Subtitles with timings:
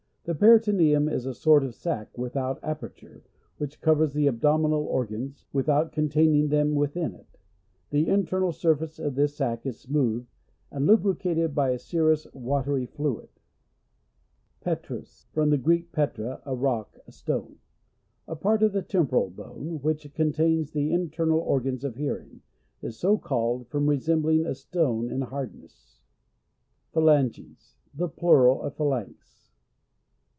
[0.23, 3.23] The peritoneum is a sort of sac without aperture,
[3.57, 7.39] which covers the abdominal organs, without contain ing them within it;
[7.89, 10.27] the internal surface of this sac is smooth,
[10.69, 13.29] and lubricated by a serous (watery) fluid.
[14.63, 17.57] Petrous.— From the Greek, petra, a rock, a stone.
[18.27, 22.41] A part of the tem poral bone, which contains the in ternal organs of hearing,
[22.83, 26.03] is so called from resembling a stone in hardness.
[26.93, 29.39] Phalanges— The plural of Phalanx.